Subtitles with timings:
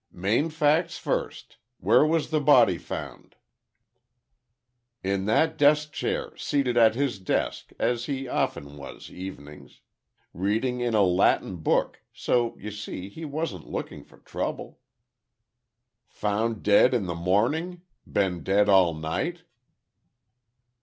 [0.11, 1.57] "Main facts first.
[1.77, 3.35] Where was the body found?"
[5.03, 9.81] "In that desk chair, seated at his desk, as he often was evenings.
[10.33, 14.79] Reading in a Latin book, so you see, he wasn't looking for trouble."
[16.07, 17.83] "Found dead in the morning?
[18.11, 19.43] Been dead all night?"